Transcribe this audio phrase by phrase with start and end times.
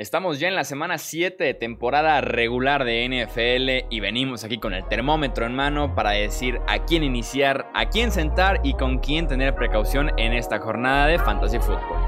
[0.00, 4.72] Estamos ya en la semana 7 de temporada regular de NFL y venimos aquí con
[4.72, 9.28] el termómetro en mano para decir a quién iniciar, a quién sentar y con quién
[9.28, 12.00] tener precaución en esta jornada de Fantasy Football.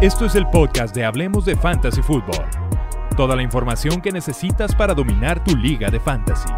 [0.00, 2.46] Esto es el podcast de Hablemos de Fantasy Football.
[3.16, 6.48] Toda la información que necesitas para dominar tu liga de fantasy.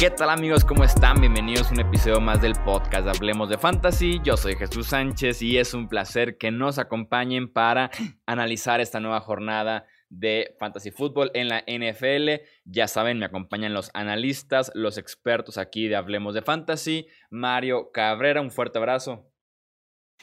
[0.00, 0.64] ¿Qué tal amigos?
[0.64, 1.20] ¿Cómo están?
[1.20, 4.18] Bienvenidos a un episodio más del podcast Hablemos de Fantasy.
[4.24, 7.90] Yo soy Jesús Sánchez y es un placer que nos acompañen para
[8.24, 12.42] analizar esta nueva jornada de Fantasy Football en la NFL.
[12.64, 17.06] Ya saben, me acompañan los analistas, los expertos aquí de Hablemos de Fantasy.
[17.28, 19.30] Mario Cabrera, un fuerte abrazo.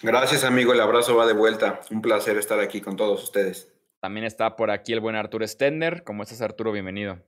[0.02, 1.82] Gracias amigo, el abrazo va de vuelta.
[1.92, 3.72] Un placer estar aquí con todos ustedes.
[4.00, 6.04] También está por aquí el buen Arturo Stender.
[6.04, 6.72] ¿Cómo estás Arturo?
[6.72, 7.20] Bienvenido.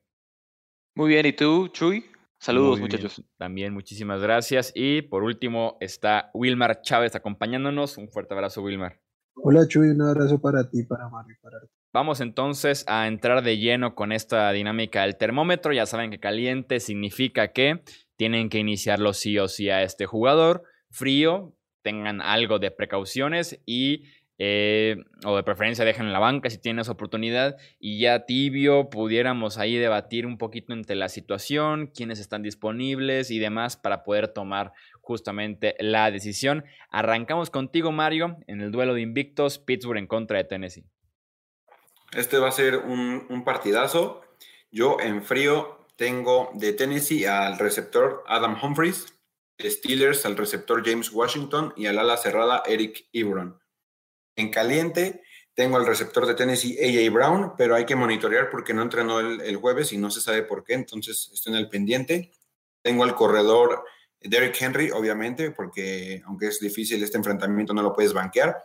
[0.96, 2.10] Muy bien, ¿y tú, Chuy?
[2.40, 3.24] Saludos, muchachos.
[3.38, 4.72] También muchísimas gracias.
[4.74, 7.98] Y por último está Wilmar Chávez acompañándonos.
[7.98, 9.00] Un fuerte abrazo, Wilmar.
[9.36, 9.90] Hola, Chuy.
[9.90, 11.60] Un abrazo para ti, para Mario y para
[11.92, 15.74] Vamos entonces a entrar de lleno con esta dinámica del termómetro.
[15.74, 17.84] Ya saben que caliente significa que
[18.16, 20.64] tienen que iniciarlo sí o sí a este jugador.
[20.92, 24.04] Frío, tengan algo de precauciones y
[24.42, 24.96] eh,
[25.26, 29.58] o de preferencia dejen en la banca si tienen esa oportunidad y ya tibio pudiéramos
[29.58, 34.72] ahí debatir un poquito entre la situación, quiénes están disponibles y demás para poder tomar
[35.02, 36.64] justamente la decisión.
[36.90, 40.86] Arrancamos contigo Mario en el duelo de invictos Pittsburgh en contra de Tennessee.
[42.14, 44.22] Este va a ser un, un partidazo.
[44.72, 49.20] Yo en frío tengo de Tennessee al receptor Adam Humphries,
[49.62, 53.60] Steelers al receptor James Washington y al ala cerrada Eric Ebron.
[54.40, 55.22] En caliente
[55.54, 59.56] tengo al receptor de Tennessee AJ Brown, pero hay que monitorear porque no entrenó el,
[59.58, 62.32] jueves y no se sabe por qué, entonces estoy en el pendiente.
[62.82, 63.84] Tengo al corredor
[64.22, 68.64] Derrick Henry, obviamente, porque aunque es difícil este enfrentamiento no lo puedes banquear.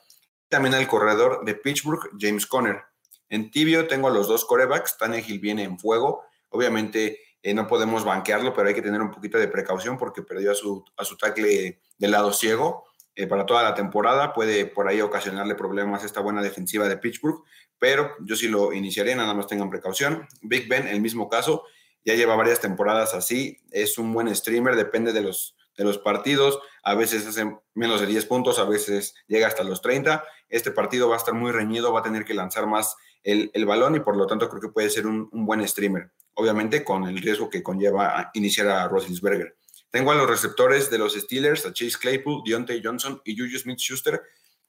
[0.49, 2.83] También al corredor de Pittsburgh, James Conner.
[3.29, 6.23] En tibio tengo a los dos corebacks, Tannehill viene en fuego.
[6.51, 10.53] Obviamente eh, no podemos banquearlo, pero hay que tener un poquito de precaución porque perdió
[10.53, 12.85] a su, a su tackle del lado ciego.
[13.17, 14.33] Eh, para toda la temporada.
[14.33, 17.45] Puede por ahí ocasionarle problemas esta buena defensiva de Pittsburgh,
[17.79, 20.27] pero yo sí lo iniciaría, nada más tengan precaución.
[20.43, 21.65] Big Ben, el mismo caso,
[22.05, 26.59] ya lleva varias temporadas así, es un buen streamer, depende de los, de los partidos,
[26.83, 30.25] a veces hace menos de 10 puntos, a veces llega hasta los 30.
[30.49, 33.95] Este partido va a estar muy reñido, va a tener que lanzar más el, balón
[33.95, 37.49] y por lo tanto creo que puede ser un, buen streamer, obviamente con el riesgo
[37.49, 39.57] que conlleva iniciar a Roethlisberger.
[39.95, 44.21] Tengo a los receptores de los Steelers, a Chase Claypool, Deontay Johnson y Juju Smith-Schuster,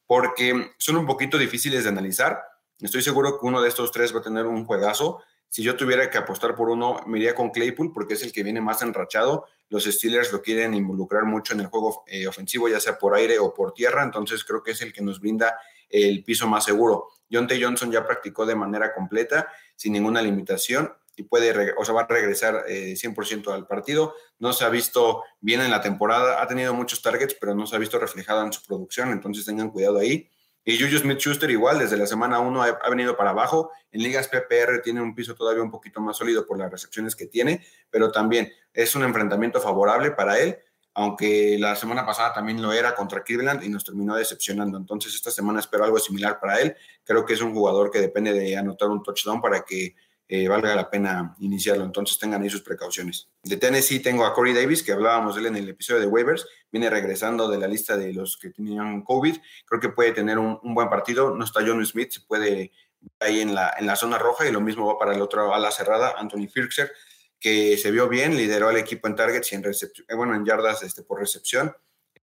[0.05, 2.43] porque son un poquito difíciles de analizar.
[2.79, 5.23] Estoy seguro que uno de estos tres va a tener un juegazo.
[5.49, 8.43] Si yo tuviera que apostar por uno, me iría con Claypool porque es el que
[8.43, 9.47] viene más enrachado.
[9.69, 13.39] Los Steelers lo quieren involucrar mucho en el juego eh, ofensivo, ya sea por aire
[13.39, 15.57] o por tierra, entonces creo que es el que nos brinda
[15.89, 17.07] el piso más seguro.
[17.29, 22.01] Deontay Johnson ya practicó de manera completa, sin ninguna limitación, y puede, o sea, va
[22.01, 24.15] a regresar 100% eh, al partido.
[24.39, 27.75] No se ha visto bien en la temporada, ha tenido muchos targets, pero no se
[27.75, 30.29] ha visto reflejada en su producción, entonces tengan cuidado ahí.
[30.67, 33.69] Y Juju Smith-Schuster igual, desde la semana 1 ha, venido para abajo.
[33.91, 37.27] En ligas PPR tiene un piso todavía un poquito más sólido por las recepciones que
[37.27, 40.57] tiene, pero también es un enfrentamiento favorable para él,
[40.95, 44.79] aunque la semana pasada también lo era contra Cleveland y nos terminó decepcionando.
[44.79, 46.75] Entonces esta semana espero algo similar para él.
[47.03, 49.95] Creo que es un jugador que depende de anotar un touchdown para que
[50.27, 51.83] eh, valga la pena iniciarlo.
[51.83, 53.29] Entonces tengan ahí sus precauciones.
[53.43, 56.47] De Tennessee tengo a Corey Davis, que hablábamos él en el episodio de waivers.
[56.71, 59.35] Viene regresando de la lista de los que tenían COVID.
[59.65, 61.35] Creo que puede tener un, buen partido.
[61.35, 62.71] No está John Smith, se puede
[63.19, 65.69] ahí en la, en la zona roja y lo mismo va para el otro ala
[65.69, 66.91] cerrada, Anthony Firkser,
[67.39, 70.81] que se vio bien, lideró al equipo en targets y en eh, bueno, en yardas
[70.81, 71.75] este, por recepción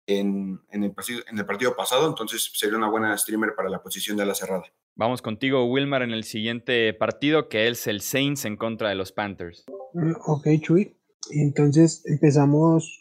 [0.07, 0.95] en, en, el
[1.29, 4.65] en el partido pasado, entonces sería una buena streamer para la posición de ala cerrada.
[4.95, 9.11] Vamos contigo, Wilmar, en el siguiente partido, que es el Saints en contra de los
[9.13, 9.65] Panthers.
[10.27, 10.99] Ok, Chuy.
[11.31, 13.01] Entonces empezamos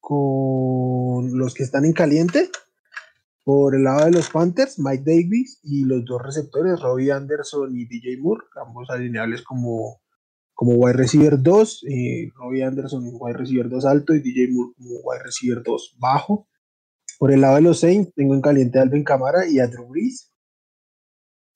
[0.00, 2.50] con los que están en caliente.
[3.44, 7.84] Por el lado de los Panthers, Mike Davis y los dos receptores, Robbie Anderson y
[7.86, 10.00] DJ Moore, ambos alineables como,
[10.54, 11.84] como wide receiver 2.
[11.90, 16.48] Eh, Robbie Anderson, wide receiver 2 alto, y DJ Moore como wide receiver 2 bajo.
[17.18, 19.88] Por el lado de los Saints, tengo en caliente a Alvin Camara y a Drew
[19.88, 20.32] Brees.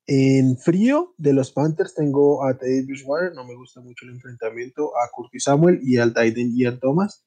[0.06, 4.92] En frío de los Panthers tengo a Teddy Bridgewater, no me gusta mucho el enfrentamiento,
[4.98, 7.24] a Curtis Samuel y al Titan Ian Thomas.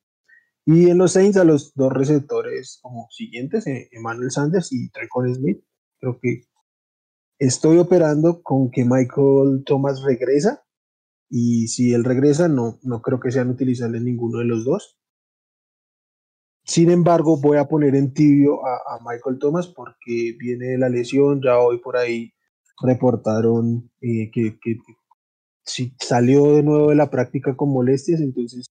[0.66, 5.34] Y en los Saints a los dos receptores como siguientes, eh, Emmanuel Sanders y Trecon
[5.34, 5.64] Smith.
[6.00, 6.44] Creo que
[7.40, 10.64] estoy operando con que Michael Thomas regresa
[11.30, 15.00] Y si él regresa, no, no creo que sean utilizables ninguno de los dos.
[16.64, 21.42] Sin embargo, voy a poner en tibio a, Michael Thomas porque viene de la lesión.
[21.42, 22.34] Ya hoy por ahí
[22.82, 24.78] reportaron eh, que, que,
[25.64, 28.22] si salió de nuevo de la práctica con molestias.
[28.22, 28.68] Entonces,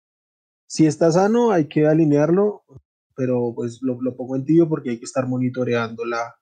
[0.66, 2.62] si está sano, hay que alinearlo,
[3.16, 6.36] pero pues lo, pongo en tibio porque hay que estar monitoreando la,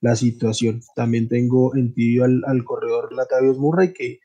[0.00, 0.80] la situación.
[0.94, 4.20] También tengo en tibio al, al corredor Latavius Murray que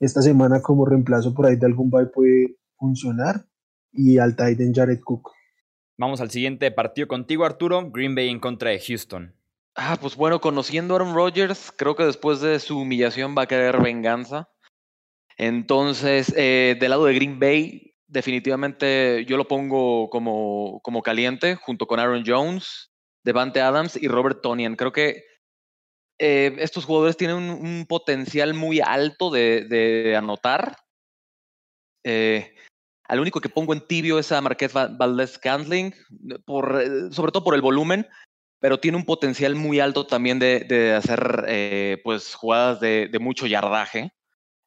[0.00, 3.46] esta semana como reemplazo por ahí de algún bye puede funcionar
[3.92, 5.32] y al Titan Jared Cook.
[5.96, 7.90] Vamos al siguiente partido contigo, Arturo.
[7.90, 9.34] Green Bay en contra de Houston.
[9.80, 13.46] Ah, pues bueno, conociendo a Aaron Rodgers, creo que después de su humillación va a
[13.46, 14.50] querer venganza.
[15.36, 21.86] Entonces, eh, del lado de Green Bay, definitivamente yo lo pongo como, como caliente, junto
[21.86, 22.90] con Aaron Jones,
[23.24, 24.74] Devante Adams y Robert Tonian.
[24.74, 25.22] Creo que
[26.18, 30.76] eh, estos jugadores tienen un, potencial muy alto de, anotar.
[32.04, 32.52] Eh,
[33.04, 35.94] al único que pongo en tibio es a Marquez Valdez Cantling,
[36.44, 38.08] sobre todo por el volumen,
[38.60, 44.12] pero tiene un potencial muy alto también de, hacer pues, jugadas de, mucho yardaje.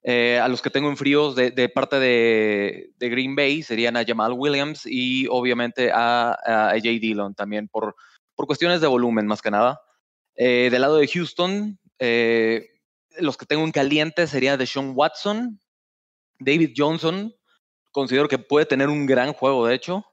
[0.05, 4.83] a los que tengo en fríos de, parte de, Green Bay serían a Jamal Williams
[4.85, 6.73] y obviamente a, a.
[6.73, 7.95] Dillon también por,
[8.35, 9.79] por cuestiones de volumen más que nada.
[10.35, 12.69] Eh, del lado de Houston, eh,
[13.19, 15.61] los que tengo en caliente sería Deshaun Watson,
[16.39, 17.33] David Johnson,
[17.91, 20.05] considero que puede tener un gran juego, de hecho,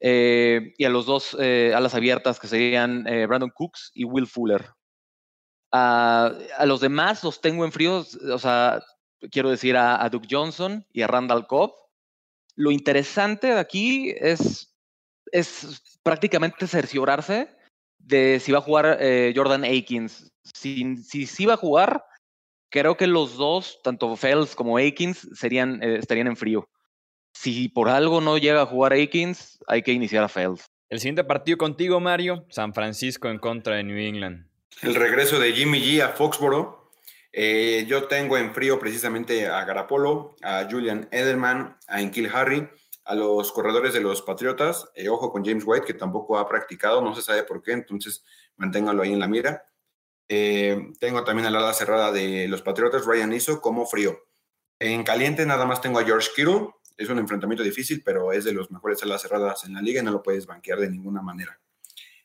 [0.00, 4.66] eh, y a los dos alas abiertas que serían Brandon Cooks y Will Fuller.
[5.72, 8.82] a los demás los tengo en fríos, o sea,
[9.30, 11.74] quiero decir a, Duke Johnson y a Randall Cobb.
[12.56, 14.74] Lo interesante de aquí es,
[15.32, 17.48] es prácticamente cerciorarse
[17.98, 20.32] de si va a jugar eh, Jordan Akins.
[20.54, 22.04] Si, si, va a jugar,
[22.70, 26.68] creo que los dos, tanto Fells como Akins, serían, eh, estarían en frío.
[27.32, 30.66] Si por algo no llega a jugar Akins, hay que iniciar a Fells.
[30.88, 34.46] El siguiente partido contigo, Mario, San Francisco en contra de New England.
[34.82, 36.90] El regreso de Jimmy G a Foxboro.
[37.32, 42.68] Eh, yo tengo en frío precisamente a Garapolo, a Julian Edelman, a Enkil Harry
[43.10, 44.88] a los corredores de los Patriotas.
[44.94, 48.24] Eh, ojo con James White, que tampoco ha practicado, no se sabe por qué, entonces
[48.56, 49.64] manténgalo ahí en la mira.
[50.28, 54.16] Eh, tengo también al ala cerrada de los Patriotas, Ryan Iso, como frío.
[54.78, 56.68] En caliente nada más tengo a George Kittle.
[57.00, 60.04] Es un enfrentamiento difícil, pero es de los mejores alas cerradas en la liga y
[60.04, 61.58] no lo puedes banquear de ninguna manera.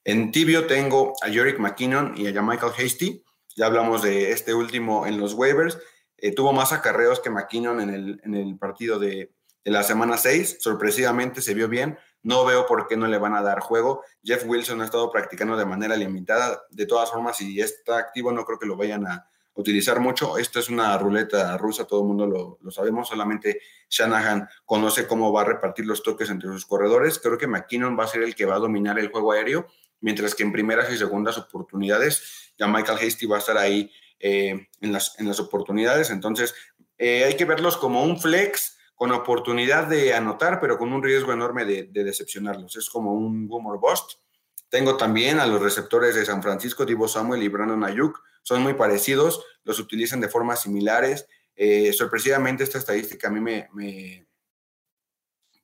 [0.04, 3.24] En tibio tengo a Jerick McKinnon y a Michael Hasty.
[3.56, 5.77] Ya hablamos de este último en los waivers.
[6.18, 9.31] Eh, tuvo más acarreos que McKinnon en el, en el partido de,
[9.63, 11.98] en la semana 6, sorpresivamente se vio bien.
[12.22, 14.04] No veo por qué no le van a dar juego.
[14.25, 16.63] Jeff Wilson ha estado practicando de manera limitada.
[16.69, 20.37] De todas formas, si está activo, no creo que lo vayan a utilizar mucho.
[20.37, 23.09] Esto es una ruleta rusa, todo el mundo lo, sabemos.
[23.09, 27.19] Solamente Shanahan conoce cómo va a repartir los toques entre sus corredores.
[27.19, 29.67] Creo que McKinnon va a ser el que va a dominar el juego aéreo,
[30.01, 34.67] mientras que en primeras y segundas oportunidades ya Michael Hasty va a estar ahí eh,
[34.81, 36.09] en, las, en las oportunidades.
[36.09, 36.53] Entonces,
[36.97, 41.33] eh, hay que verlos como un flex con oportunidad de anotar, pero con un riesgo
[41.33, 42.77] enorme de, decepcionarlos.
[42.77, 44.13] Es como un boom or bust.
[44.69, 48.21] Tengo también a los receptores de San Francisco, Divo Samuel y Brandon Ayuk.
[48.45, 51.27] Son muy parecidos, los utilizan de formas similares.
[51.56, 54.27] Eh, sorpresivamente esta estadística a mí me,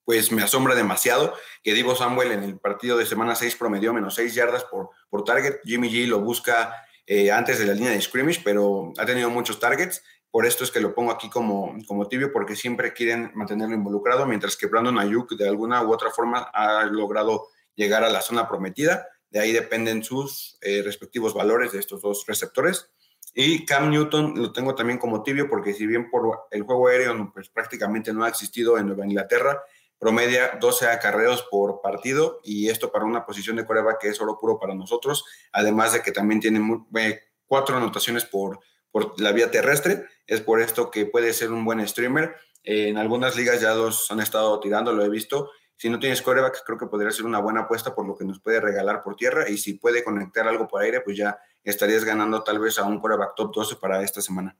[0.04, 4.16] pues me asombra demasiado que Divo Samuel en el partido de semana 6 promedió menos
[4.16, 5.60] 6 yardas por, por target.
[5.64, 9.60] Jimmy G lo busca eh, antes de la línea de scrimmage, pero ha tenido muchos
[9.60, 10.04] targets.
[10.32, 14.26] Por esto es que lo pongo aquí como, como tibio, porque siempre quieren mantenerlo involucrado,
[14.26, 18.48] mientras que Brandon Ayuk de alguna u otra forma ha logrado llegar a la zona
[18.48, 19.08] prometida.
[19.32, 22.92] De ahí dependen sus eh, respectivos valores de estos dos receptores.
[23.34, 27.32] Y Cam Newton lo tengo también como tibio, porque si bien por el juego aéreo
[27.34, 29.62] pues, prácticamente no ha existido en Nueva Inglaterra,
[29.98, 34.38] promedia 12 acarreos por partido y esto para una posición de coreback que es oro
[34.40, 36.60] puro para nosotros, además de que también tiene
[36.96, 38.60] eh, cuatro anotaciones por
[38.92, 40.06] por la vía terrestre.
[40.28, 42.36] Es por esto que puede ser un buen streamer.
[42.64, 45.50] en algunas ligas ya los han estado tirando, lo he visto.
[45.82, 48.40] Si no tienes coreback, creo que podría ser una buena apuesta por lo que nos
[48.40, 49.50] puede regalar por tierra.
[49.50, 53.00] Y si puede conectar algo por aire, pues ya estarías ganando tal vez a un
[53.00, 54.56] coreback top 12 para esta semana.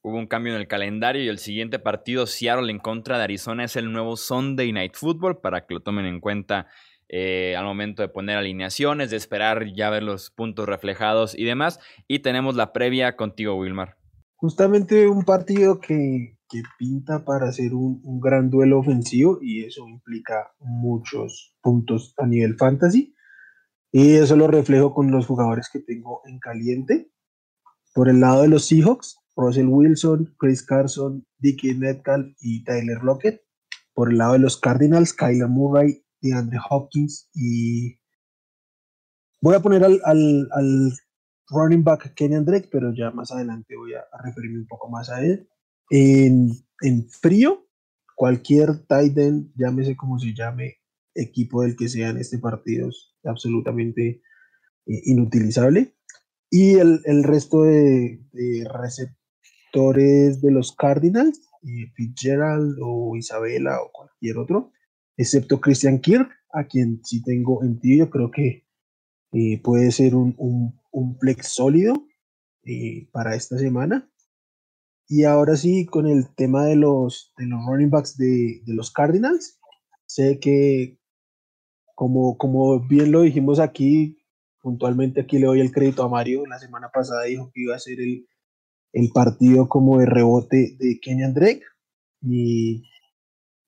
[0.00, 3.64] Hubo un cambio en el calendario y el siguiente partido, Seattle en contra de Arizona,
[3.64, 6.68] es el nuevo Sunday Night Football para que lo tomen en cuenta
[7.08, 11.80] eh, al momento de poner alineaciones, de esperar ya ver los puntos reflejados y demás.
[12.06, 13.96] Y tenemos la previa contigo, Wilmar.
[14.36, 16.36] Justamente un partido que,
[16.78, 23.14] pinta para ser un, gran duelo ofensivo y eso implica muchos puntos a nivel fantasy.
[23.90, 27.10] Y eso lo reflejo con los jugadores que tengo en caliente.
[27.94, 33.42] Por el lado de los Seahawks, Russell Wilson, Chris Carson, Dickie Metcalf y Tyler Lockett.
[33.94, 37.98] Por el lado de los Cardinals, Kyler Murray, DeAndre Hopkins y
[39.42, 40.92] voy a poner al, al,
[41.48, 45.22] running back Kenyan Drake, pero ya más adelante voy a, referirme un poco más a
[45.22, 45.46] él.
[45.94, 46.64] En,
[47.10, 47.66] frío,
[48.16, 50.78] cualquier tight end, llámese como se llame,
[51.14, 54.22] equipo del que sea en este partido, es absolutamente
[54.86, 55.94] eh, inutilizable.
[56.48, 64.38] Y el, resto de, de, receptores de los Cardinals, eh, Fitzgerald o Isabela o cualquier
[64.38, 64.72] otro,
[65.18, 68.64] excepto Christian Kirk, a quien sí tengo en ti, yo creo que
[69.32, 72.06] eh, puede ser un, un, un flex sólido
[73.12, 74.10] para esta semana.
[75.08, 78.90] Y ahora sí, con el tema de los, de los running backs de, de los
[78.90, 79.58] Cardinals,
[80.06, 80.98] sé que
[81.94, 84.18] como, como bien lo dijimos aquí,
[84.60, 87.78] puntualmente aquí le doy el crédito a Mario, la semana pasada dijo que iba a
[87.78, 88.26] ser el,
[88.92, 91.62] el partido como de rebote de Kenyan Drake
[92.20, 92.84] y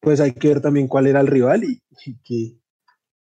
[0.00, 1.82] pues hay que ver también cuál era el rival y,
[2.24, 2.58] que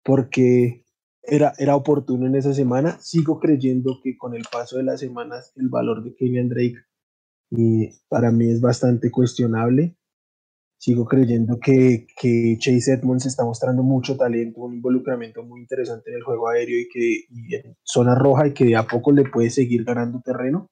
[0.02, 0.84] porque
[1.22, 2.98] era, era oportuno en esa semana.
[3.00, 6.76] Sigo creyendo que con el paso de las semanas el valor de Kenyan Drake
[7.50, 9.96] y para mí es bastante cuestionable.
[10.78, 16.16] Sigo creyendo que, que, Chase Edmonds está mostrando mucho talento, un involucramiento muy interesante en
[16.16, 19.50] el juego aéreo y que en zona roja y que de a poco le puede
[19.50, 20.68] seguir ganando terreno.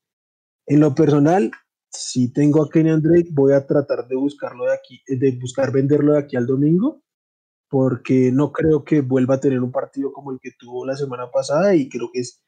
[0.66, 1.50] En lo personal,
[1.90, 6.12] si tengo a Kenyan Drake, voy a tratar de buscarlo de aquí, de buscar venderlo
[6.12, 7.02] de aquí al domingo,
[7.71, 11.31] porque no creo que vuelva a tener un partido como el que tuvo la semana
[11.31, 12.45] pasada y creo que es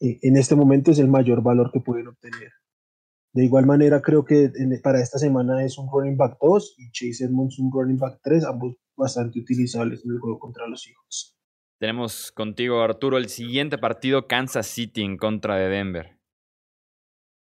[0.00, 2.52] eh, en este momento es el mayor valor que pueden obtener.
[3.34, 4.50] De igual manera, creo que
[4.82, 8.44] para esta semana es un running back 2 y Chase Edmonds un running back 3,
[8.44, 11.38] ambos bastante utilizables en el juego contra los hijos.
[11.78, 16.18] Tenemos contigo, Arturo, el siguiente partido, Kansas City en contra de Denver.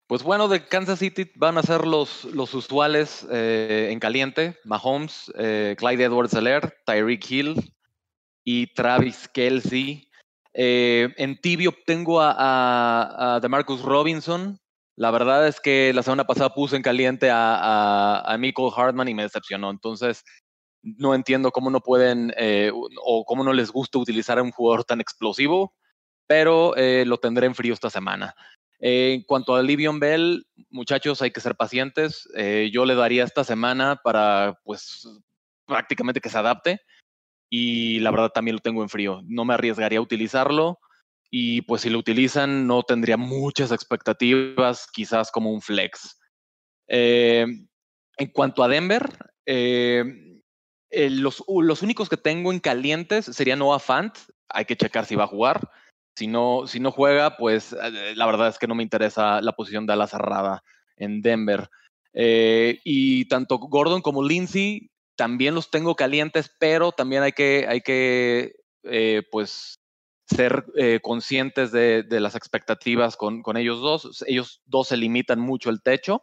[0.06, 5.32] Pues bueno, de Kansas City van a ser los, los usuales eh, en caliente: Mahomes,
[5.36, 7.74] eh, Clyde Edwards-Helaire, Tyreek Hill
[8.44, 10.08] y Travis Kelsey.
[10.54, 14.58] Eh, en tibio tengo a, a, a DeMarcus Robinson,
[14.98, 19.14] la verdad es que la semana pasada puse en caliente a, a, Michael Hartman y
[19.14, 19.70] me decepcionó.
[19.70, 20.24] Entonces,
[20.82, 24.82] no entiendo cómo no pueden eh, o cómo no les gusta utilizar a un jugador
[24.82, 25.72] tan explosivo,
[26.26, 28.34] pero eh, lo tendré en frío esta semana.
[28.80, 32.28] Eh, en cuanto a Livion Bell, muchachos, hay que ser pacientes.
[32.72, 35.08] yo le daría esta semana para, pues,
[35.64, 36.80] prácticamente que se adapte.
[37.48, 39.20] Y la verdad también lo tengo en frío.
[39.26, 40.80] No me arriesgaría a utilizarlo
[41.30, 46.18] y pues si lo utilizan no tendría muchas expectativas, quizás como un flex.
[46.88, 47.46] Eh,
[48.16, 49.06] en cuanto a Denver,
[49.46, 50.40] eh,
[50.90, 54.16] eh, los, los, únicos que tengo en calientes serían Noah Fant,
[54.48, 55.70] hay que checar si va a jugar.
[56.16, 57.76] Si no, si no juega, pues
[58.16, 60.64] la verdad es que no me interesa la posición de ala cerrada
[60.96, 61.68] en Denver.
[62.12, 68.56] y tanto Gordon como Lindsay también los tengo calientes, pero también hay que, hay que
[69.30, 69.78] pues
[70.28, 74.24] ser eh, conscientes de, las expectativas con, ellos dos.
[74.26, 76.22] Ellos dos se limitan mucho el techo,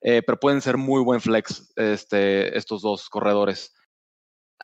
[0.00, 3.74] eh, pero pueden ser muy buen flex este, estos dos corredores.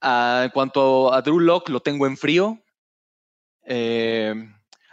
[0.01, 2.63] Ah, en cuanto a Drew Locke, lo tengo en frío.
[3.65, 4.35] Eh,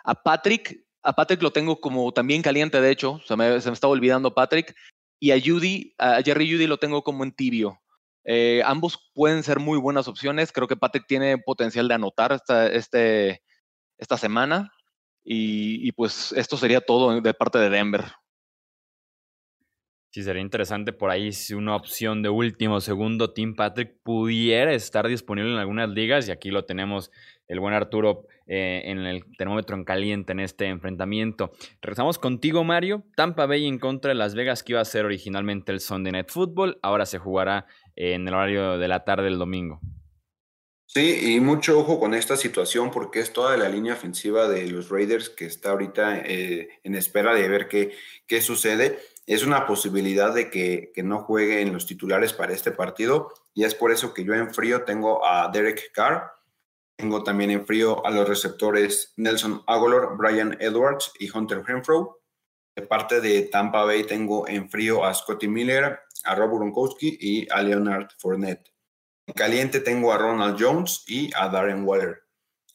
[0.04, 3.94] a Patrick, a Patrick lo tengo como también caliente, de hecho, se me, se estaba
[3.94, 4.76] olvidando Patrick.
[5.20, 7.80] Y a Judy, a Jerry Judy lo tengo como en tibio.
[8.66, 10.52] ambos pueden ser muy buenas opciones.
[10.52, 12.42] Creo que Patrick tiene potencial de anotar
[12.74, 13.42] este,
[14.04, 14.72] esta semana.
[15.26, 18.04] Y, pues esto sería todo de parte de Denver.
[20.12, 25.08] Sí, sería interesante por ahí si una opción de último segundo Tim Patrick pudiera estar
[25.08, 27.10] disponible en algunas ligas y aquí lo tenemos
[27.48, 31.52] el buen Arturo eh, en el termómetro en caliente en este enfrentamiento.
[31.82, 35.72] Regresamos contigo Mario, Tampa Bay en contra de Las Vegas que iba a ser originalmente
[35.72, 39.80] el Sunday Night Football, ahora se jugará en el horario de la tarde del domingo.
[40.96, 44.90] Sí, y mucho ojo con esta situación porque es toda la línea ofensiva de los
[44.90, 47.98] Raiders que está ahorita eh, en espera de ver qué,
[48.28, 49.00] qué sucede.
[49.26, 53.64] Es una posibilidad de que, que, no juegue en los titulares para este partido y
[53.64, 56.32] es por eso que yo en frío tengo a Derek Carr,
[56.96, 62.22] tengo también en frío a los receptores Nelson Aguilar, Brian Edwards y Hunter Renfro.
[62.76, 67.48] De parte de Tampa Bay tengo en frío a Scotty Miller, a Rob Gronkowski y
[67.52, 68.73] a Leonard Fournette.
[69.34, 72.22] En caliente tengo a Ronald Jones y a Darren Waller.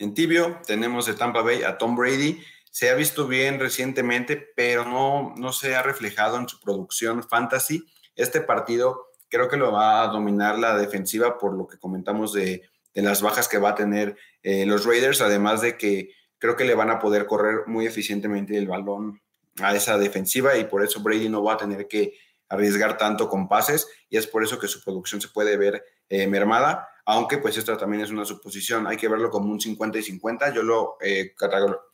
[0.01, 2.43] En tibio tenemos de Tampa Bay a Tom Brady.
[2.73, 7.87] Se ha visto bien recientemente, pero no, no se ha reflejado en su producción fantasy.
[8.17, 12.69] Este partido creo que lo va a dominar la defensiva por lo que comentamos de,
[12.93, 16.75] las bajas que va a tener eh, los Raiders, además de que creo que le
[16.75, 19.23] van a poder correr muy eficientemente el balón
[19.63, 22.15] a esa defensiva y por eso Brady no va a tener que
[22.49, 26.27] arriesgar tanto con pases y es por eso que su producción se puede ver eh,
[26.27, 30.03] mermada, aunque pues esta también es una suposición, hay que verlo como un 50 y
[30.03, 31.35] 50, yo lo, eh,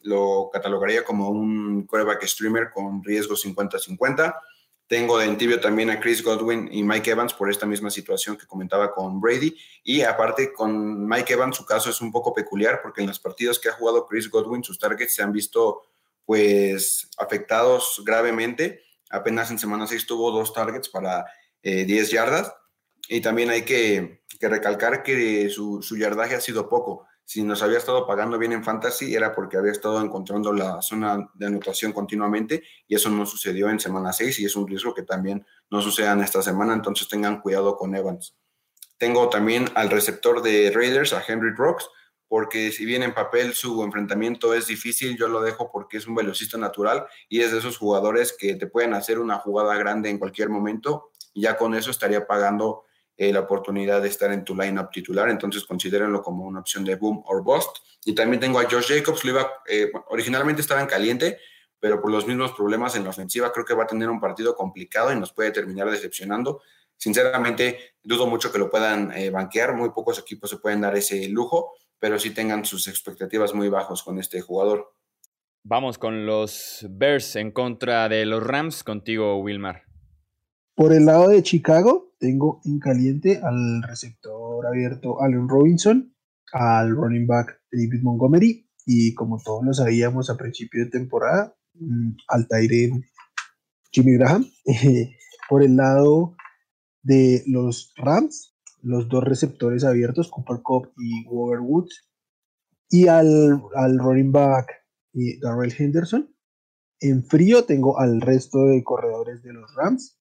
[0.03, 4.35] lo catalogaría como un quarterback streamer con riesgo 50-50.
[4.87, 8.47] Tengo de entibio también a Chris Godwin y Mike Evans por esta misma situación que
[8.47, 9.57] comentaba con Brady.
[9.83, 13.59] Y aparte con Mike Evans su caso es un poco peculiar porque en los partidos
[13.59, 15.83] que ha jugado Chris Godwin sus targets se han visto
[16.27, 18.83] pues afectados gravemente.
[19.11, 21.25] Apenas en semana 6 tuvo dos targets para
[21.63, 22.53] 10 eh, yardas.
[23.09, 27.07] Y también hay que, recalcar que su, su, yardaje ha sido poco.
[27.25, 31.31] Si nos había estado pagando bien en fantasy era porque había estado encontrando la zona
[31.33, 35.03] de anotación continuamente y eso no sucedió en semana 6 y es un riesgo que
[35.03, 38.37] también no suceda en esta semana, entonces tengan cuidado con Evans.
[38.99, 41.89] Tengo también al receptor de Raiders, a Henry Rocks,
[42.29, 46.15] porque si bien en papel su enfrentamiento es difícil, yo lo dejo porque es un
[46.15, 50.19] velocista natural y es de esos jugadores que te pueden hacer una jugada grande en
[50.19, 52.85] cualquier momento y ya con eso estaría pagando
[53.17, 56.97] eh, la oportunidad de estar en tu lineup titular, entonces considérenlo como una opción de
[56.97, 57.79] boom or bust.
[58.05, 61.39] Y también tengo a Josh Jacobs, lo iba, eh, originalmente estaba en caliente,
[61.79, 64.57] pero por los mismos problemas en la ofensiva creo que va a tener un partido
[64.57, 66.61] complicado y nos puede terminar decepcionando.
[66.97, 71.29] Sinceramente, dudo mucho que lo puedan eh, banquear, muy pocos equipos se pueden dar ese
[71.29, 74.93] lujo, pero sí tengan sus expectativas muy bajos con este jugador.
[75.63, 79.85] Vamos con los Bears en contra de los Rams, contigo, Wilmar.
[80.75, 86.13] Por el lado de Chicago, tengo en caliente al receptor abierto Allen Robinson,
[86.53, 92.11] al running back David Montgomery y como todos lo sabíamos a principio de temporada, mm,
[92.27, 93.05] al Tyrion
[93.93, 94.51] Jimmy Graham.
[95.49, 96.35] Por el lado
[97.03, 102.11] de los Rams, los dos receptores abiertos, Cooper Cup y Robert Woods,
[102.91, 104.73] y al, al running back
[105.15, 106.35] eh, Darrell Henderson.
[107.01, 110.19] En frío tengo al resto de corredores de los Rams,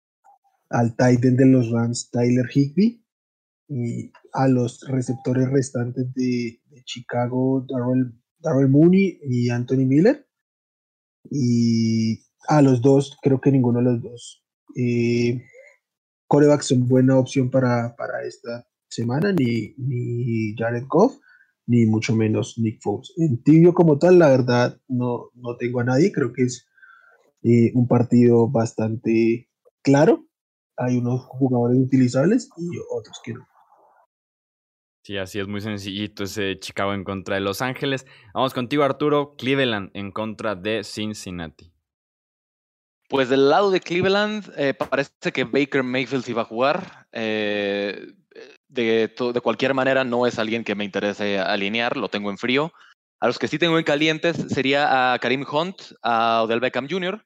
[0.73, 3.05] al Titan de los Rams, Tyler Higby,
[3.69, 10.27] y a los receptores restantes de, Chicago, Darrell, Mooney y Anthony Miller.
[11.29, 14.43] Y a los dos, creo que ninguno de los dos.
[14.75, 15.41] Eh,
[16.27, 21.15] corebacks son buena opción para, para esta semana, ni, ni Jared Goff,
[21.67, 23.13] ni mucho menos Nick Foles.
[23.17, 26.67] En tibio como tal, la verdad, no, no tengo a nadie, creo que es
[27.43, 29.47] eh, un partido bastante
[29.83, 30.27] claro
[30.77, 33.47] hay unos jugadores utilizables y otros que no.
[35.03, 38.05] Sí, así es muy sencillito ese Chicago en contra de Los Ángeles.
[38.33, 39.35] Vamos contigo, Arturo.
[39.37, 41.73] Cleveland en contra de Cincinnati.
[43.09, 47.07] Pues del lado de Cleveland, eh, parece que Baker Mayfield iba a jugar.
[47.11, 48.13] Eh,
[48.69, 52.71] de, de, cualquier manera, no es alguien que me interese alinear, lo tengo en frío.
[53.19, 57.23] A los que sí tengo en calientes sería a Karim Hunt, a Odell Beckham Jr.,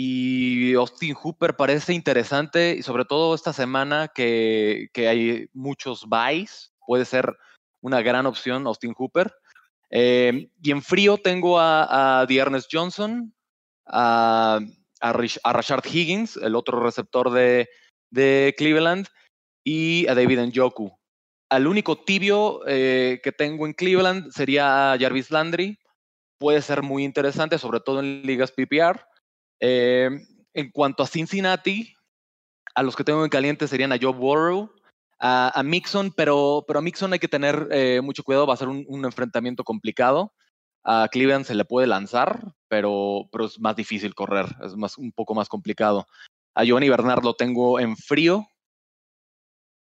[0.00, 7.04] y Austin Hooper parece interesante, y sobre todo esta semana que, hay muchos buys, puede
[7.04, 7.36] ser
[7.80, 9.34] una gran opción Austin Hooper.
[9.90, 13.34] Eh, y en frío tengo a, a Ernest Johnson,
[13.86, 14.60] a,
[15.00, 17.68] a, Rashard Higgins, el otro receptor de,
[18.56, 19.08] Cleveland,
[19.64, 20.96] y a David Njoku.
[21.50, 25.76] Al único tibio eh, que tengo en Cleveland sería Jarvis Landry.
[26.38, 29.07] Puede ser muy interesante, sobre todo en ligas PPR.
[29.60, 30.10] Eh,
[30.54, 31.94] en cuanto a Cincinnati,
[32.74, 34.72] a los que tengo en caliente serían a Joe Burrow,
[35.20, 38.68] a, Mixon, pero, pero a Mixon hay que tener eh, mucho cuidado, va a ser
[38.68, 40.32] un, enfrentamiento complicado.
[40.84, 45.10] A Cleveland se le puede lanzar, pero, pero es más difícil correr, es más, un
[45.12, 46.06] poco más complicado.
[46.54, 48.46] A Giovanni Bernard lo tengo en frío,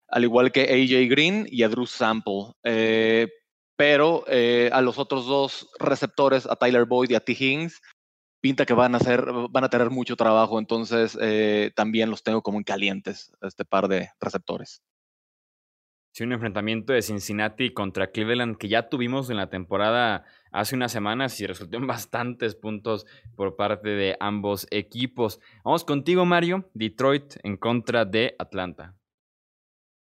[0.10, 2.54] al igual que AJ Green y a Drew Sample.
[2.64, 3.30] Eh,
[3.78, 7.32] pero a los otros dos receptores, a Tyler Boyd y a T.
[7.32, 7.82] Higgins,
[8.42, 12.42] pinta que van a, hacer, van a tener mucho trabajo, entonces eh, también los tengo
[12.42, 14.82] como en calientes, este par de receptores.
[16.14, 20.92] Sí, un enfrentamiento de Cincinnati contra Cleveland que ya tuvimos en la temporada hace unas
[20.92, 23.06] semanas y resultó en bastantes puntos
[23.38, 25.40] por parte de ambos equipos.
[25.64, 26.70] Vamos contigo, Mario.
[26.74, 28.94] Detroit en contra de Atlanta.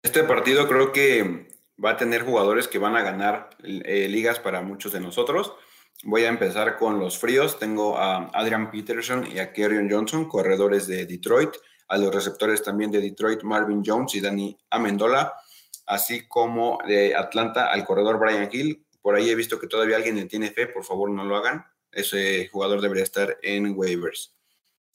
[0.02, 1.46] Este partido creo que
[1.82, 5.54] va a tener jugadores que van a ganar eh, ligas para muchos de nosotros.
[6.02, 7.58] Voy a empezar con los fríos.
[7.58, 11.50] Tengo a Adrian Peterson y a Kerrion Johnson, corredores de Detroit.
[11.88, 15.32] A los receptores también de Detroit, Marvin Jones y Danny Amendola.
[15.86, 18.84] Así como de Atlanta al corredor Brian Hill.
[19.00, 20.66] Por ahí he visto que todavía alguien le tiene fe.
[20.66, 21.64] Por favor, no lo hagan.
[21.92, 24.34] Ese jugador debería estar en waivers.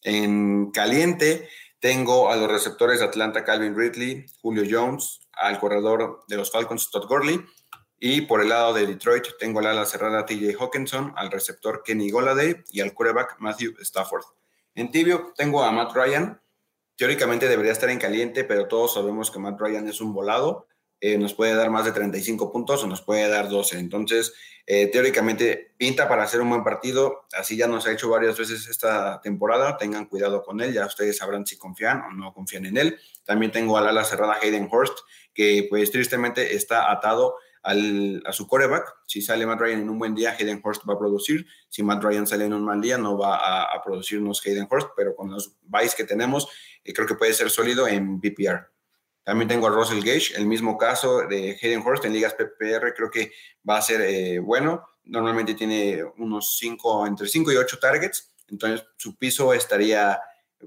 [0.01, 1.47] En caliente,
[1.79, 6.91] tengo a los receptores de Atlanta, Calvin Ridley, Julio Jones, al corredor de los Falcons,
[6.91, 7.43] Todd Gurley
[7.99, 12.09] Y por el lado de Detroit tengo al ala cerrada TJ Hawkinson, al receptor Kenny
[12.09, 14.23] Goladay y al quarterback Matthew Stafford.
[14.73, 16.41] En tibio tengo a Matt Ryan.
[16.95, 20.67] Teóricamente debería estar en caliente, pero todos sabemos que Matt Ryan es un volado.
[21.01, 23.79] Eh, nos puede dar más de 35 puntos o nos puede dar 12.
[23.79, 24.33] Entonces,
[24.65, 27.25] eh, teóricamente pinta para hacer un buen partido.
[27.33, 29.77] Así ya nos ha hecho varias veces esta temporada.
[29.77, 30.73] Tengan cuidado con él.
[30.73, 32.99] Ya ustedes sabrán si confían o no confían en él.
[33.25, 34.99] También tengo al ala cerrada Hayden Horst,
[35.33, 38.95] que pues tristemente está atado al, a su coreback.
[39.05, 41.45] Si sale Matt Ryan en un buen día, Hayden Horst va a producir.
[41.69, 44.89] Si Matt Ryan sale en un mal día, no va a, a producirnos Hayden Horst,
[44.95, 46.47] pero con los buys que tenemos,
[46.83, 48.69] eh, creo que puede ser sólido en PPR.
[49.23, 53.11] También tengo a Russell Gage, el mismo caso de Hayden Horst en ligas PPR, creo
[53.11, 53.31] que
[53.67, 54.83] va a ser eh, bueno.
[55.03, 60.19] Normalmente tiene unos 5, entre 5 y 8 targets, entonces su piso estaría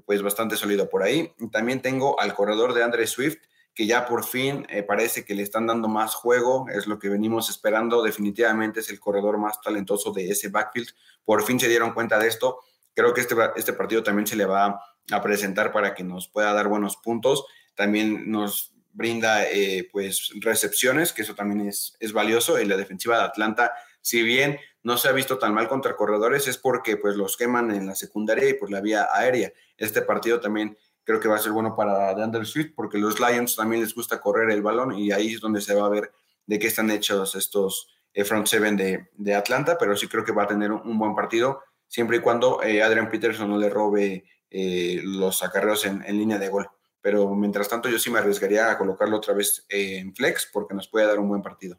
[0.07, 1.33] pues bastante sólido por ahí.
[1.50, 3.38] También tengo al corredor de Andre Swift,
[3.74, 7.08] que ya por fin eh, parece que le están dando más juego, es lo que
[7.08, 10.88] venimos esperando, definitivamente es el corredor más talentoso de ese backfield,
[11.24, 12.61] por fin se dieron cuenta de esto,
[12.94, 14.80] creo que este, este partido también se le va
[15.11, 21.12] a presentar para que nos pueda dar buenos puntos también nos brinda eh, pues recepciones,
[21.12, 22.58] que eso también es, es valioso.
[22.58, 26.46] En la defensiva de Atlanta, si bien no se ha visto tan mal contra corredores,
[26.48, 29.52] es porque pues los queman en la secundaria y por la vía aérea.
[29.76, 33.56] Este partido también creo que va a ser bueno para DeAndre Swift, porque los Lions
[33.56, 36.12] también les gusta correr el balón y ahí es donde se va a ver
[36.46, 40.32] de qué están hechos estos eh, front seven de, de, Atlanta, pero sí creo que
[40.32, 44.24] va a tener un, buen partido, siempre y cuando eh, Adrian Peterson no le robe
[44.54, 46.68] los acarreos en, en línea de gol
[47.02, 50.88] pero mientras tanto yo sí me arriesgaría a colocarlo otra vez en flex porque nos
[50.88, 51.78] puede dar un buen partido.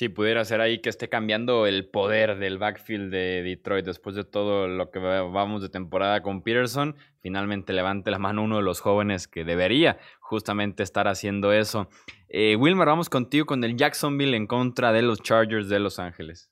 [0.00, 4.24] Sí, pudiera ser ahí que esté cambiando el poder del backfield de Detroit después de
[4.24, 6.96] todo lo que vamos de temporada con Peterson.
[7.20, 11.90] Finalmente levante la mano uno de los jóvenes que debería justamente estar haciendo eso.
[12.30, 16.50] Eh, Wilmer, vamos contigo con el Jacksonville en contra de los Chargers de Los Ángeles.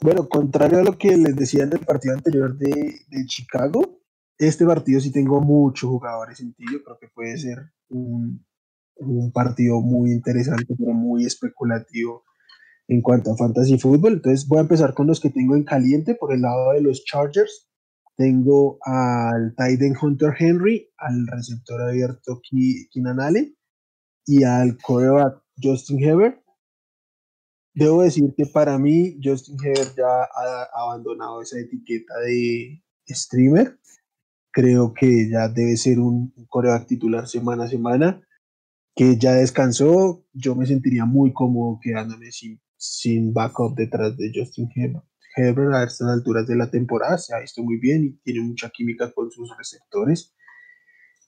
[0.00, 4.00] Bueno, contrario a lo que les decía en el partido anterior de, de Chicago,
[4.38, 6.64] este partido sí tengo muchos jugadores en ti.
[6.66, 7.58] Creo que puede ser
[7.90, 8.44] un,
[8.96, 12.24] un partido muy interesante, pero muy especulativo
[12.88, 14.14] en cuanto a fantasy fútbol.
[14.14, 16.14] Entonces voy a empezar con los que tengo en caliente.
[16.14, 17.68] Por el lado de los Chargers,
[18.16, 23.56] tengo al Titan Hunter Henry, al receptor abierto Keenan
[24.26, 26.40] y al coreback Justin Heber.
[27.74, 33.78] Debo decir que para mí Justin Heber ya ha abandonado esa etiqueta de streamer
[34.54, 38.23] creo que ya debe ser un coreback titular semana a semana,
[38.94, 44.68] que ya descansó, yo me sentiría muy cómodo quedándome sin, sin backup detrás de Justin
[45.36, 48.70] Herbert a estas alturas de la temporada, se ha visto muy bien y tiene mucha
[48.70, 50.32] química con sus receptores.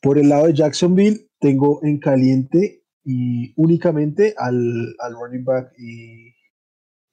[0.01, 6.33] Por el lado de Jacksonville, tengo en caliente y únicamente al, al running back y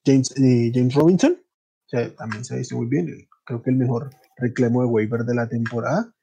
[0.06, 1.38] James, James Robinson,
[2.18, 3.08] también se ha visto muy bien,
[3.46, 6.14] creo que el mejor reclamo de waiver de la temporada.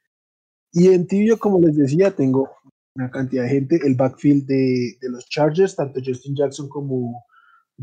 [0.72, 2.50] Y en tibio, como les decía, tengo
[2.94, 3.81] una cantidad de gente.
[3.85, 7.24] El backfield de, de los Chargers, tanto Justin Jackson como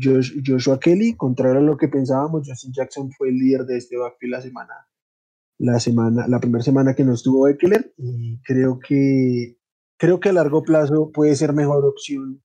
[0.00, 4.32] Joshua Kelly, contrario a lo que pensábamos, Justin Jackson fue el líder de este backfield
[4.32, 4.74] la semana,
[5.58, 9.56] la semana, la primera semana que no estuvo Eckler, y creo que
[9.98, 12.42] creo que a largo plazo puede ser mejor opción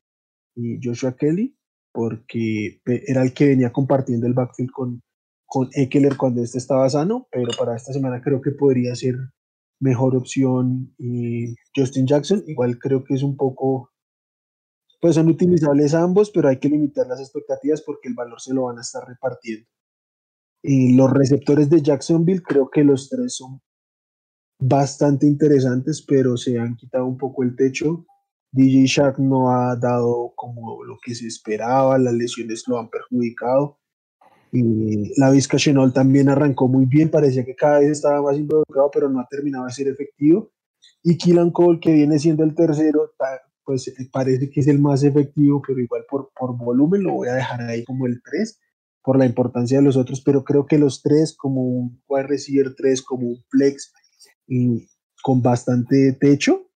[0.81, 1.55] Joshua Kelly,
[1.91, 5.01] porque era el que venía compartiendo el backfield con,
[5.45, 9.15] con Eckler cuando este estaba sano, pero para esta semana creo que podría ser
[9.83, 12.43] mejor opción y Justin Jackson.
[12.47, 13.91] Igual creo que es un poco,
[15.01, 18.63] pues son utilizables ambos, pero hay que limitar las expectativas porque el valor se lo
[18.63, 19.67] van a estar repartiendo.
[20.63, 23.61] Y los receptores de Jacksonville creo que los tres son
[24.59, 28.05] bastante interesantes, pero se han quitado un poco el techo.
[28.51, 33.79] DJ Shark no ha dado como lo que se esperaba, las lesiones lo han perjudicado.
[34.55, 38.91] Y la Vizca Chenol también arrancó muy bien, parecía que cada vez estaba más involucrado,
[38.93, 40.51] pero no ha terminado de ser efectivo.
[41.01, 43.13] Y Killan Cole, que viene siendo el tercero,
[43.65, 47.29] pues eh, parece que es el más efectivo, pero igual por, por volumen lo voy
[47.29, 48.59] a dejar ahí como el 3,
[49.03, 52.75] por la importancia de los otros, pero creo que los tres, como un wide receiver
[52.75, 53.91] 3, como un flex,
[54.47, 54.87] y
[55.23, 56.69] con bastante techo,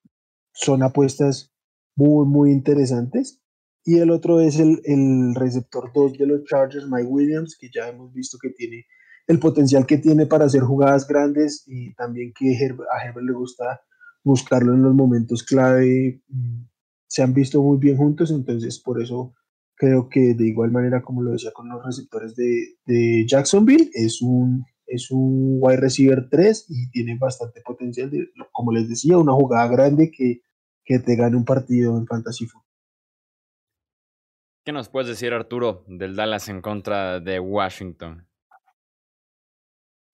[0.52, 1.54] son apuestas
[1.96, 3.40] muy, muy interesantes.
[3.88, 7.88] Y el otro es el, el receptor 2 de los Chargers, Mike Williams, que ya
[7.88, 8.86] hemos visto que tiene
[9.28, 13.80] el potencial que tiene para hacer jugadas grandes y también que a Herbert le gusta
[14.26, 16.22] buscarlo en los momentos clave.
[16.28, 16.66] Mm,
[17.08, 19.34] se han visto muy bien juntos, entonces por eso
[19.74, 24.22] creo que de igual manera como lo decía con los receptores de, de Jacksonville, es
[24.22, 29.32] un, es un wide receiver 3 y tiene bastante potencial, de, como les decía, una
[29.32, 30.42] jugada grande que,
[30.84, 32.67] que te gane un partido en fantasy football.
[34.68, 38.28] ¿Qué nos puedes decir, Arturo, del Dallas en contra de Washington?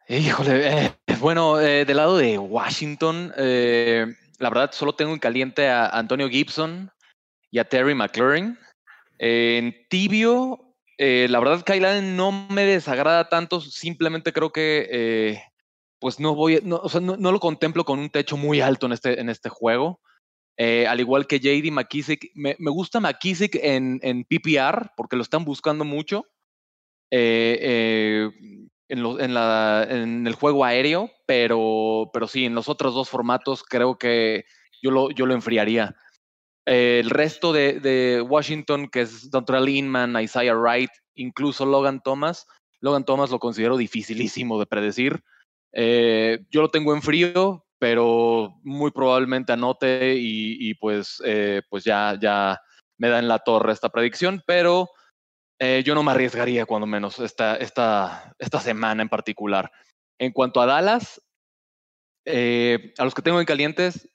[0.08, 4.06] Híjole, eh, bueno, eh, del lado de Washington, eh,
[4.38, 6.92] la verdad solo tengo en caliente a Antonio Gibson
[7.50, 8.60] y a Terry McLaurin.
[9.18, 15.42] en tibio, la verdad Kyle Allen no me desagrada tanto, simplemente creo que
[15.98, 18.92] pues no voy, no, o sea, no, lo contemplo con un techo muy alto en
[18.92, 20.00] este, en este juego.
[20.58, 26.26] Al igual que JD McKissick, me, gusta McKissick en, PPR porque lo están buscando mucho.
[27.12, 28.30] Eh,
[28.89, 34.46] en, la, en el juego aéreo, pero, sí, en los otros dos formatos creo que
[34.82, 35.96] yo lo, enfriaría.
[36.66, 42.46] el resto de, Washington, que es Dontrell Inman, Isaiah Wright, incluso Logan Thomas,
[42.82, 45.24] Logan Thomas lo considero dificilísimo de predecir.
[45.72, 52.17] Eh, yo lo tengo en frío, pero muy probablemente anote y, pues, eh, pues ya,
[52.17, 52.58] ya
[52.98, 54.89] me da en la torre esta predicción, pero
[55.60, 59.69] eh, yo no me arriesgaría, cuando menos, esta, esta, esta semana en particular.
[60.17, 61.22] En cuanto a Dallas,
[62.24, 64.08] eh, a los que tengo en calientes,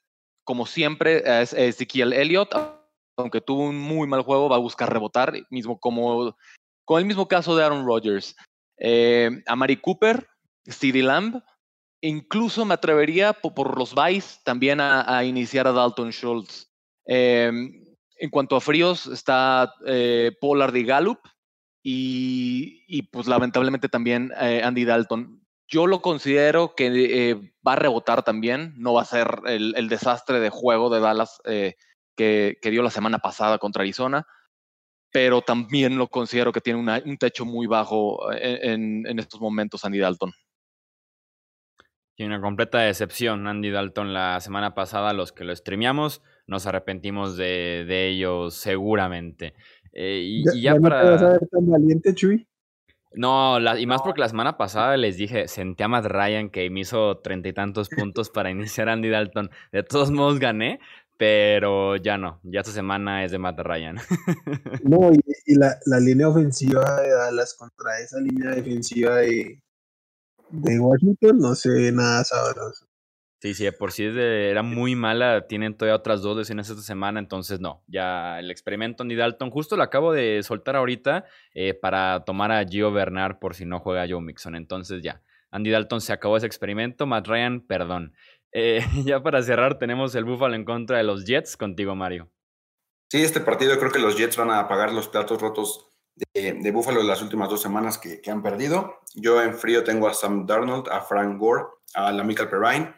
[0.45, 2.55] como siempre, es Ezequiel Elliott,
[3.19, 6.35] aunque tuvo un muy mal juego, va a buscar rebotar, mismo como
[6.87, 8.35] con el mismo caso de Aaron Rodgers.
[8.79, 10.27] Eh, a Mari Cooper,
[10.65, 11.43] CD Lamb,
[12.01, 16.71] incluso me atrevería por, los Vice también a, iniciar a Dalton Schultz.
[17.05, 19.73] en cuanto a fríos, está
[20.41, 21.21] Pollard y Gallup,
[21.91, 25.43] y, pues lamentablemente también eh, Andy Dalton.
[25.67, 27.35] Yo lo considero que eh,
[27.67, 31.75] va a rebotar también, no va a ser el, desastre de juego de Dallas eh,
[32.17, 34.27] que, dio la semana pasada contra Arizona,
[35.13, 40.33] pero también lo considero que tiene un techo muy bajo en, estos momentos Andy Dalton.
[42.19, 47.37] Tiene una completa decepción Andy Dalton la semana pasada, los que lo streameamos, nos arrepentimos
[47.37, 49.55] de, de ello seguramente.
[49.93, 51.05] Eh, y, ya, para.
[51.05, 52.49] No vas a ver tan valiente, Chuy?
[53.13, 56.81] No, y más porque la semana pasada les dije, senté a Matt Ryan que me
[56.81, 59.51] hizo treinta y tantos puntos para iniciar Andy Dalton.
[59.71, 60.81] De todos modos gané,
[61.17, 63.99] pero ya no, ya esta semana es de Matt Ryan.
[64.83, 69.61] No, y, la, la, línea ofensiva de Dallas contra esa línea defensiva de,
[70.51, 72.87] de Washington no se ve nada sabroso.
[73.41, 75.47] Sí, sí, por sí era muy mala.
[75.47, 77.85] Tienen todavía otras dos lesiones esta semana, entonces no.
[77.87, 82.65] Ya el experimento Andy Dalton, justo lo acabo de soltar ahorita eh, para tomar a
[82.65, 84.57] Gio Bernard por si no juega Joe Mixon.
[84.57, 87.07] Entonces ya, Andy Dalton se acabó ese experimento.
[87.07, 88.13] Matt Ryan, perdón.
[88.51, 91.57] Eh, ya para cerrar, tenemos el Buffalo en contra de los Jets.
[91.57, 92.29] Contigo, Mario.
[93.11, 95.93] Sí, este partido creo que los Jets van a pagar los platos rotos
[96.35, 99.01] de, de Buffalo las últimas dos semanas que, han perdido.
[99.15, 102.95] Yo en frío tengo a Sam Darnold, a Frank Gore, a la Michael Perrine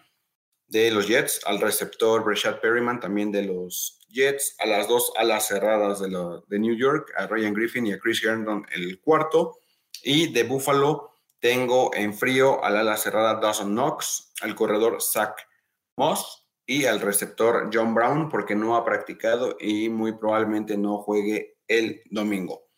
[0.67, 5.49] de los Jets, al receptor Breshad Perryman también de los Jets, a las dos alas
[5.49, 6.09] cerradas de,
[6.47, 9.59] de New York, a Ryan Griffin y a Chris Herndon el cuarto,
[10.03, 15.35] y de Buffalo tengo en frío al ala cerrada Dawson Knox, al corredor Zach
[15.97, 21.59] Moss y al receptor John Brown porque no ha practicado y muy probablemente no juegue
[21.67, 22.70] el domingo.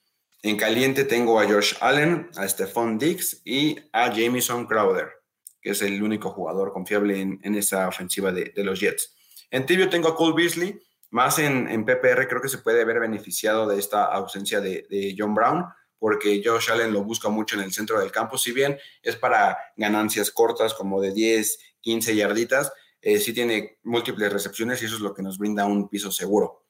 [0.42, 5.22] En caliente tengo a Josh Allen, a Stephon Diggs y a Jamison Crowder
[5.62, 9.14] que es el único jugador confiable en, esa ofensiva de, los Jets.
[9.50, 10.78] En tibio tengo a Cole Beasley,
[11.10, 15.34] más en, en, PPR creo que se puede haber beneficiado de esta ausencia de, John
[15.34, 15.64] Brown,
[15.98, 19.56] porque Josh Allen lo busca mucho en el centro del campo, si bien es para
[19.76, 25.00] ganancias cortas como de 10, 15 yarditas, eh, sí tiene múltiples recepciones y eso es
[25.00, 26.61] lo que nos brinda un piso seguro.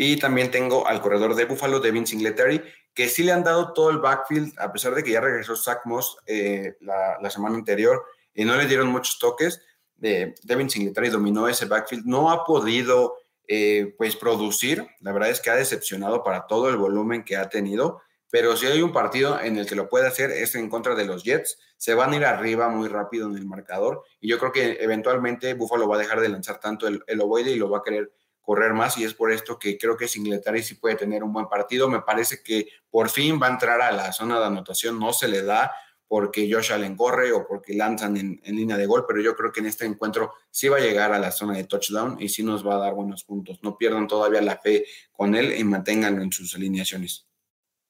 [0.00, 2.62] Y también tengo al corredor de Buffalo, Devin Singletary,
[2.94, 5.80] que sí le han dado todo el backfield, a pesar de que ya regresó Zach
[6.24, 9.60] eh, la, semana anterior y no le dieron muchos toques.
[9.96, 13.16] De Devin Singletary dominó ese backfield, no ha podido
[13.48, 17.48] eh, pues producir, la verdad es que ha decepcionado para todo el volumen que ha
[17.48, 20.94] tenido, pero si hay un partido en el que lo puede hacer es en contra
[20.94, 24.38] de los Jets, se van a ir arriba muy rápido en el marcador y yo
[24.38, 27.68] creo que eventualmente Buffalo va a dejar de lanzar tanto el, el ovoide y lo
[27.68, 28.12] va a querer
[28.48, 31.48] correr más y es por esto que creo que Singletary sí puede tener un buen
[31.48, 31.86] partido.
[31.86, 35.28] Me parece que por fin va a entrar a la zona de anotación, no se
[35.28, 35.70] le da
[36.06, 39.60] porque Josh Allen corre o porque lanzan en, línea de gol, pero yo creo que
[39.60, 42.66] en este encuentro sí va a llegar a la zona de touchdown y sí nos
[42.66, 43.60] va a dar buenos puntos.
[43.62, 47.28] No pierdan todavía la fe con él y manténganlo en sus alineaciones.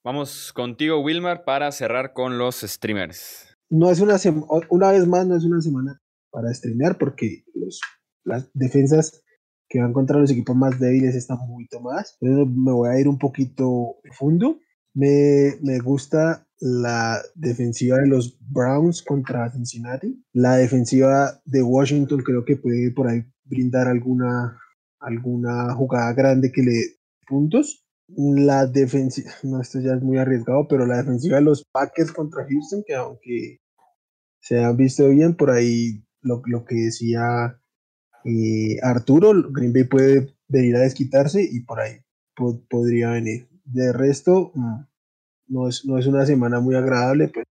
[0.03, 3.57] Vamos contigo, Wilmar, para cerrar con los streamers.
[3.71, 4.17] No es una
[4.71, 7.45] una vez más, no es una semana para streamear porque
[8.25, 9.23] las defensas
[9.69, 12.17] que van contra los equipos más débiles están muy tomadas.
[12.21, 14.59] me voy a ir un poquito profundo.
[14.95, 20.25] Me, me, gusta la defensiva de los Browns contra Cincinnati.
[20.33, 24.59] La defensiva de Washington creo que puede por ahí brindar alguna,
[24.99, 26.81] alguna jugada grande que le
[27.29, 27.85] puntos.
[28.09, 32.47] La defensiva, no, esto ya es muy arriesgado, pero la defensiva de los Packers contra
[32.49, 33.61] Houston, que aunque
[34.41, 37.61] se han visto bien, por ahí lo, lo que decía
[38.25, 42.01] eh, Arturo, Green Bay puede venir a desquitarse y por ahí
[42.69, 43.49] podría venir.
[43.65, 44.81] De resto, mm,
[45.49, 47.45] no es, no es una semana muy agradable, pues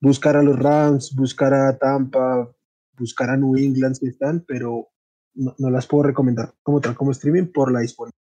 [0.00, 2.50] buscar a los Rams, buscar a Tampa,
[2.96, 4.88] buscar a New England que están, pero
[5.34, 8.16] no, las puedo recomendar como tal como streaming por la disponibilidad.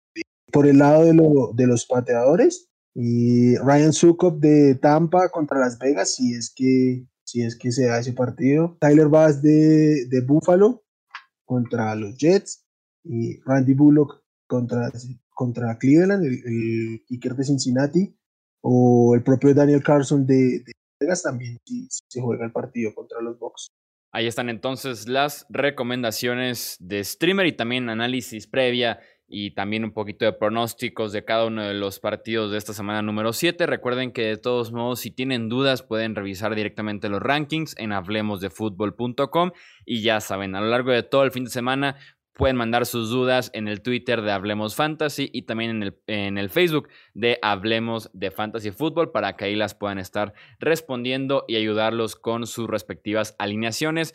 [0.52, 5.78] Por el lado de, lo, de los pateadores, y Ryan Sukop de Tampa contra Las
[5.78, 8.76] Vegas, si es que, si es que se da ese partido.
[8.80, 10.83] Tyler Bass de, de Buffalo
[11.44, 12.66] contra los Jets.
[13.04, 14.90] Y Randy Bullock contra,
[15.34, 18.16] contra Cleveland, el, el kicker de Cincinnati.
[18.62, 23.20] O el propio Daniel Carson de, de Vegas también si, se juega el partido contra
[23.20, 23.68] los Bucks.
[24.12, 29.00] Ahí están entonces las recomendaciones de streamer y también análisis previa
[29.34, 33.02] y también un poquito de pronósticos de cada uno de los partidos de esta semana
[33.02, 33.66] número 7.
[33.66, 39.50] Recuerden que de todos modos, si tienen dudas, pueden revisar directamente los rankings en hablemosdefutbol.com
[39.84, 41.96] y ya saben, a lo largo de todo el fin de semana
[42.32, 46.38] pueden mandar sus dudas en el Twitter de Hablemos Fantasy y también en el, en
[46.38, 51.56] el, Facebook de Hablemos de Fantasy Fútbol para que ahí las puedan estar respondiendo y
[51.56, 54.14] ayudarlos con sus respectivas alineaciones.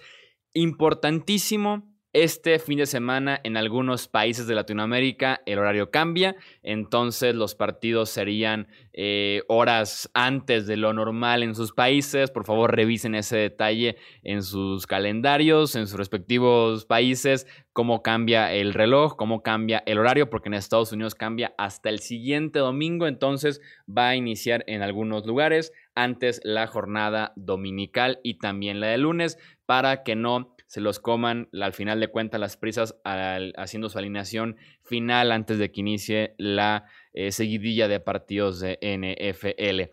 [0.53, 7.54] Importantísimo este fin de semana en algunos países de Latinoamérica el horario cambia, entonces los
[7.54, 12.32] partidos serían eh, horas antes de lo normal en sus países.
[12.32, 18.74] Por favor revisen ese detalle en sus calendarios, en sus respectivos países, cómo cambia el
[18.74, 23.62] reloj, cómo cambia el horario, porque en Estados Unidos cambia hasta el siguiente domingo, entonces
[23.88, 29.38] va a iniciar en algunos lugares antes la jornada dominical y también la de lunes
[29.65, 34.55] para que no se los coman al final de cuentas las prisas haciendo su alineación
[34.84, 39.91] final antes de que inicie la eh, seguidilla de partidos de NFL.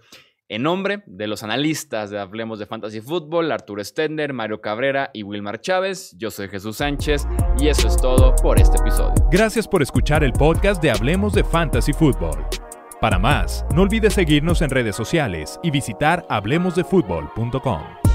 [0.48, 5.22] En nombre de los analistas de Hablemos de Fantasy Football, Arturo Stender, Mario Cabrera y
[5.22, 7.26] Wilmar Chávez, yo soy Jesús Sánchez
[7.58, 9.14] y eso es todo por este episodio.
[9.32, 12.46] Gracias por escuchar el podcast de Hablemos de Fantasy Football.
[13.00, 18.05] Para más, no olvides seguirnos en redes sociales y visitar hablemosdefutbol.com.